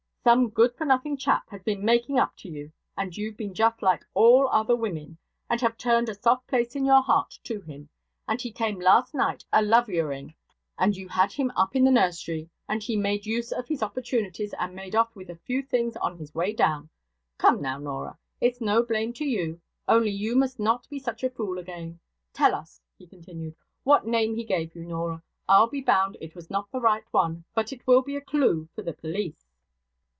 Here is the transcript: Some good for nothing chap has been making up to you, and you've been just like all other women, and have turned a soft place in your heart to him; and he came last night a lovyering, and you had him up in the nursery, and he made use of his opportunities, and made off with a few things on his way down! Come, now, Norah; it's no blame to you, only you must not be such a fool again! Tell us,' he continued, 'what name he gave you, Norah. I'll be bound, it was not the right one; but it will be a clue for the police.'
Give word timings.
Some 0.23 0.49
good 0.51 0.75
for 0.75 0.85
nothing 0.85 1.17
chap 1.17 1.49
has 1.49 1.63
been 1.63 1.83
making 1.83 2.19
up 2.19 2.35
to 2.37 2.47
you, 2.47 2.71
and 2.95 3.17
you've 3.17 3.35
been 3.35 3.55
just 3.55 3.81
like 3.81 4.05
all 4.13 4.47
other 4.49 4.75
women, 4.75 5.17
and 5.49 5.59
have 5.61 5.79
turned 5.79 6.09
a 6.09 6.13
soft 6.13 6.45
place 6.45 6.75
in 6.75 6.85
your 6.85 7.01
heart 7.01 7.39
to 7.45 7.59
him; 7.61 7.89
and 8.27 8.39
he 8.39 8.51
came 8.51 8.79
last 8.79 9.15
night 9.15 9.43
a 9.51 9.63
lovyering, 9.63 10.35
and 10.77 10.95
you 10.95 11.09
had 11.09 11.31
him 11.31 11.51
up 11.55 11.75
in 11.75 11.85
the 11.85 11.89
nursery, 11.89 12.47
and 12.69 12.83
he 12.83 12.95
made 12.95 13.25
use 13.25 13.51
of 13.51 13.67
his 13.67 13.81
opportunities, 13.81 14.53
and 14.59 14.75
made 14.75 14.93
off 14.93 15.15
with 15.15 15.27
a 15.27 15.37
few 15.37 15.63
things 15.63 15.95
on 15.97 16.19
his 16.19 16.35
way 16.35 16.53
down! 16.53 16.87
Come, 17.39 17.59
now, 17.59 17.79
Norah; 17.79 18.19
it's 18.39 18.61
no 18.61 18.83
blame 18.83 19.13
to 19.13 19.25
you, 19.25 19.59
only 19.87 20.11
you 20.11 20.35
must 20.35 20.59
not 20.59 20.87
be 20.87 20.99
such 20.99 21.23
a 21.23 21.31
fool 21.31 21.57
again! 21.57 21.99
Tell 22.31 22.53
us,' 22.53 22.79
he 22.95 23.07
continued, 23.07 23.55
'what 23.83 24.05
name 24.05 24.35
he 24.35 24.43
gave 24.43 24.75
you, 24.75 24.85
Norah. 24.85 25.23
I'll 25.49 25.65
be 25.65 25.81
bound, 25.81 26.15
it 26.21 26.35
was 26.35 26.51
not 26.51 26.71
the 26.71 26.79
right 26.79 27.05
one; 27.11 27.43
but 27.55 27.73
it 27.73 27.87
will 27.87 28.03
be 28.03 28.15
a 28.15 28.21
clue 28.21 28.69
for 28.75 28.83
the 28.83 28.93
police.' 28.93 29.47